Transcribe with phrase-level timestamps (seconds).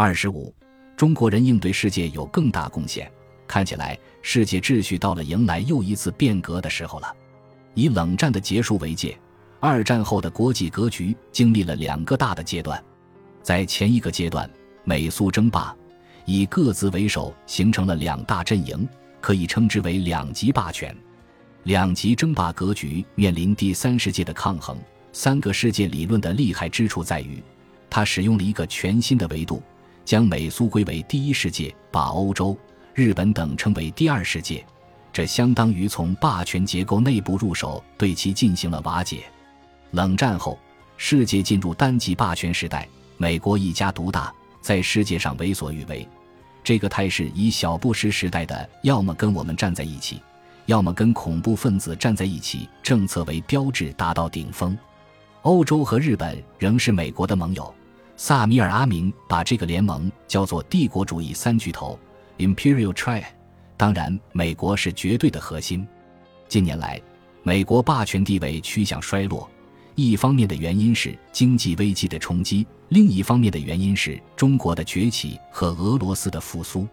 [0.00, 0.54] 二十五，
[0.96, 3.10] 中国人应对世界有更大贡献。
[3.48, 7.12] 看起来，世界秩序到了迎来又一次变革的时候了。
[7.74, 9.18] 以冷战的结束为界，
[9.58, 12.80] 二战后的国际格局经历了两个大的阶段。
[13.42, 14.48] 在前一个阶段，
[14.84, 15.74] 美苏争霸，
[16.26, 18.88] 以各自为首，形成了两大阵营，
[19.20, 20.96] 可以称之为两极霸权。
[21.64, 24.78] 两极争霸格局面临第三世界的抗衡。
[25.10, 27.42] 三个世界理论的厉害之处在于，
[27.90, 29.60] 它使用了一个全新的维度，
[30.08, 32.56] 将美苏归为第一世界，把欧洲。
[32.94, 34.64] 日本等称为第二世界，
[35.12, 39.24] 这相当于从霸权结构内部入手，对其进行了瓦解。
[39.90, 40.58] 冷战后，
[40.96, 44.32] 世界进入单极霸权时代，美国一家独大，
[44.62, 46.08] 在世界上为所欲为。
[46.64, 50.22] 这个态势以小布什时代的“要么跟我们站在一起，
[50.64, 54.74] 要么跟恐怖分子站在一起”政策为标志达到顶峰。
[55.42, 57.74] 欧洲和日本仍是美国的盟友。
[58.20, 61.96] 萨米尔·阿明把这个联盟叫做“帝国主义三巨头”。
[62.38, 63.22] Imperial Triad，
[63.76, 65.86] 当然，美国是绝对的核心。
[66.48, 67.00] 近年来，
[67.44, 69.48] 美国霸权地位趋向衰落，
[69.94, 76.88] 一方面的原因是经济危机的冲击，另一方面的原因是中国的崛起和俄罗斯的复苏。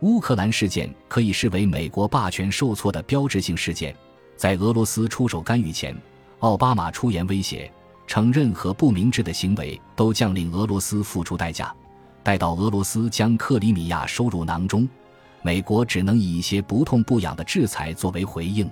[0.00, 3.96] 乌克兰事件可以视为美国霸权受挫的标志性事件。
[4.36, 5.96] 在俄罗斯出手干预前，
[6.40, 7.72] 奥巴马出言威胁，
[8.08, 11.72] 称任何不明智的行为都将令俄罗斯付出代价。
[12.24, 14.88] 待到俄罗斯将克里米亚收入囊中，
[15.42, 18.68] 美国只能以一些不痛不痒的制裁作为回应。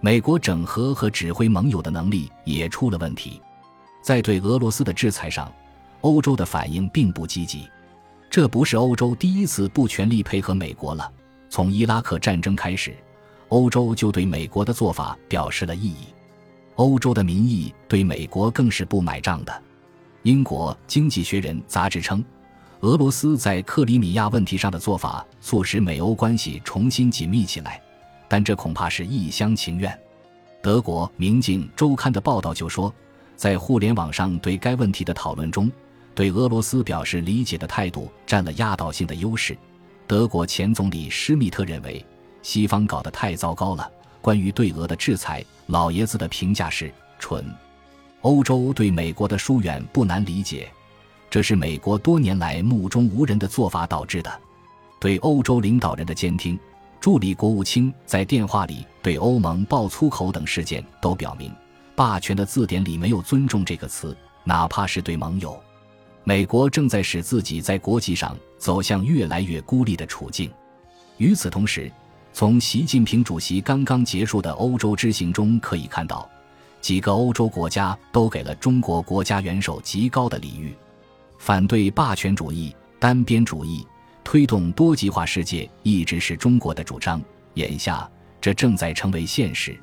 [0.00, 3.40] 美国整合和指挥盟友的能力也出了问题。
[4.02, 5.52] 在对俄罗斯的制裁上，
[6.00, 7.68] 欧洲的反应并不积极。
[8.28, 11.08] 这不是欧洲第一次不全力配合美国了。
[11.48, 12.96] 从伊拉克战争开始，
[13.48, 16.06] 欧洲就对美国的做法表示了异议。
[16.76, 19.62] 欧洲的民意对美国更是不买账的。
[20.22, 22.24] 英国《经济学人》杂志称。
[22.80, 27.80] 俄罗斯在克里米亚问题上的做法，促使美欧关系重新紧密起来，
[28.26, 29.96] 但这恐怕是一厢情愿。
[30.60, 32.92] 德国《明镜周刊》的报道就说，
[33.36, 35.70] 在互联网上对该问题的讨论中，
[36.12, 39.56] 对俄罗斯表示理解的态度占了压倒性的优势。
[40.08, 42.04] 德国前总理施密特认为，
[42.42, 43.88] 西方搞得太糟糕了。
[44.22, 47.44] 关于对俄的制裁，老爷子的评价是蠢。
[48.22, 50.70] 欧洲对美国的疏远不难理解。
[51.28, 54.40] 这是美国多年来目中无人的做法导致的。
[55.00, 56.58] 对欧洲领导人的监听，
[57.00, 61.50] 助理国务卿在电话里对欧盟爆粗口等事件都表明，
[61.96, 65.60] 霸权的字典里没有“尊重”这个词，哪怕是对盟友。
[66.22, 70.48] 美国正在使自己在国际上走向越来越孤立的处境。
[71.16, 71.90] 与此同时，
[72.32, 76.28] 从习近平主席刚刚结束的欧洲之行中可以看到，
[76.80, 80.74] 几个欧洲国家都给了中国国家元首极高的礼遇。
[81.38, 83.86] 反对霸权主义、单边主义，
[84.24, 87.20] 推动多极化世界，一直是中国的主张。
[87.54, 88.10] 眼下，
[88.40, 89.78] 这正在成为现实。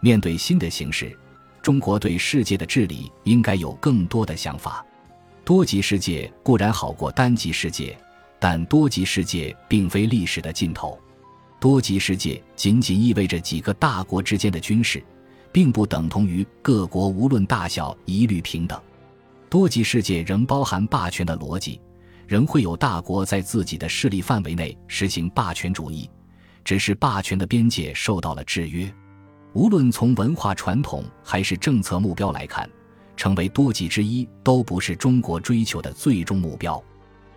[0.00, 1.14] 面对新的形势，
[1.60, 4.84] 中国对世界的治理应该有更多的想法。
[5.44, 7.98] 多极世界固然好过单极世界，
[8.40, 10.98] 但多极世界并非历史的尽头。
[11.62, 15.00] 多极世界仅仅意味着几个大国之间的军事，
[15.52, 18.76] 并不等同于各国无论大小一律平等。
[19.48, 21.80] 多极世界仍包含霸权的逻辑，
[22.26, 26.10] 仍会有大国在自己的势力范围内实行霸权主义，
[26.64, 28.92] 只是霸权的边界受到了制约。
[29.52, 32.68] 无论从文化传统还是政策目标来看，
[33.16, 36.82] 成为多极之一都不是中国追求的最终目标。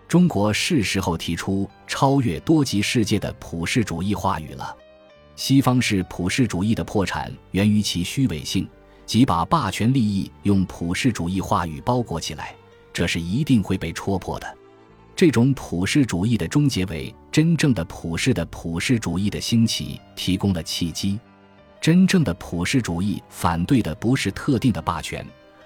[0.08, 4.76] 中国是时候提出超越多极世界的普世主义话语了。
[5.36, 8.68] 西方式普世主义的破产源于其虚伪性。
[9.06, 12.56] 即把霸权利益用普世主义话语包裹起来，
[12.92, 14.58] 这是一定会被戳破的。
[15.16, 21.20] 这种普世主义的终结为真正的普世的普世主义的兴起提供了契机。
[21.80, 25.24] 真正的普世主义反对的不是特定的霸权，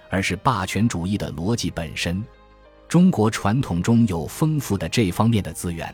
[0.10, 2.22] 而是霸权主义的逻辑本身。
[2.90, 5.94] 中国传统中有丰富的这方面的资源。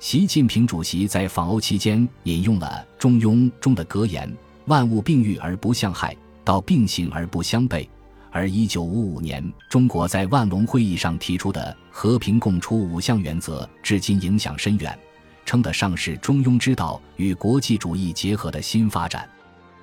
[0.00, 4.30] 习近平主席在访欧期间引用了《中庸》中的格言
[4.66, 6.14] ：“万物并育而不相害。”
[6.44, 7.88] 到并行而不相悖，
[8.30, 14.96] 而一九五五年中国在万隆会议上提出的和平共处五项原则，至今影响深远，
[15.44, 19.28] 称得上是中庸之道与国际主义结合的新发展。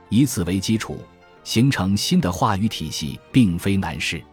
[0.07, 0.97] 以此为基础，
[1.43, 4.23] 形成新的话语体系，并非难事。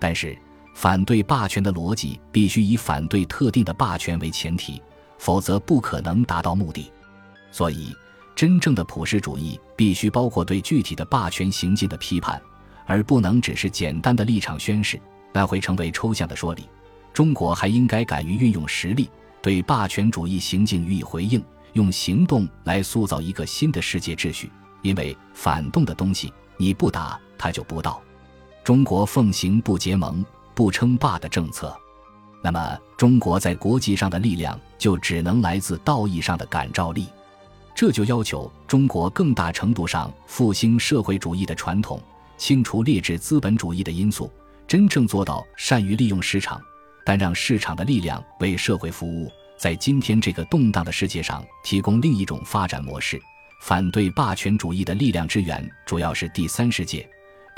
[0.00, 0.36] 但是，
[0.78, 4.80] 反对霸权的逻辑必须以反对特定的霸权为前提，
[5.18, 6.88] 否则不可能达到目的。
[7.50, 7.92] 所以。
[8.36, 12.40] 真正的普世主义必须包括对具体的霸权行径的批判，
[12.86, 14.96] 而不能只是简单的立场宣示，
[15.32, 16.68] 那会成为抽象的说理。
[17.12, 19.10] 中国还应该敢于运用实力，
[19.42, 24.48] 对霸权主义行径予以回应，用行动来塑造一个新的世界秩序。
[24.82, 28.00] 因为反动的东西，你不打它就不到。
[28.62, 30.24] 中国奉行不结盟、
[30.58, 31.72] 不称霸的政策，
[32.42, 37.06] 那么中国在国际上的力量就只能来自道义上的感召力。
[37.76, 42.02] 这就要求中国更大程度上复兴社会主义的传统，
[42.36, 44.28] 清除劣质资本主义的因素，
[44.66, 46.60] 真正做到善于利用市场。
[47.04, 53.16] 但让市场的力量为社会服务，在今天这个动荡的世界上提供另一种发展模式。
[53.62, 57.08] 反对霸权主义的力量之源主要是第三世界，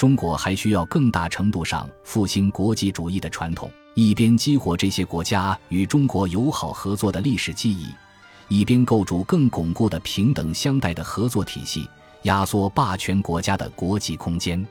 [0.00, 7.88] 中国还需要更大程度上复兴国际主义的传统，一边激活这些国家与中国友好合作的历史记忆，
[8.48, 11.86] 一边构筑更巩固的平等相待的合作体系，
[12.22, 14.66] 压缩霸权国家的国际空间。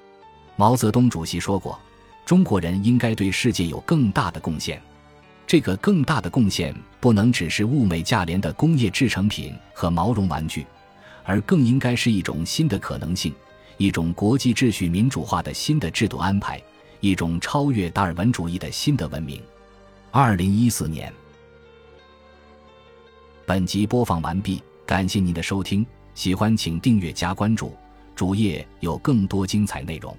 [0.55, 1.79] 毛泽东主席说过。
[2.25, 4.81] 中国人应该对世界有更大的贡献，
[5.45, 10.65] 这个更大的贡献不能只是物美价廉的工业制成品和毛绒玩具，
[11.23, 13.31] 而更应该是一种新的可能性，
[13.79, 16.61] 一种国际秩序民主化的新的制度安排，
[16.99, 19.41] 一种超越达尔文主义的新的文明。
[20.11, 21.11] 二零一四年，
[23.45, 27.73] 本集播放完毕，感谢您的收听，喜欢请订阅加关注，
[28.17, 30.13] 主页有更多精彩内容。